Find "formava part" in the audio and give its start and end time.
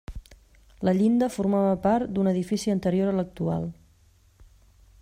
1.35-2.15